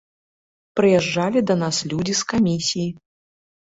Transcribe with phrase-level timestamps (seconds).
[0.79, 2.89] Прыязджалі да нас людзі з камісіі.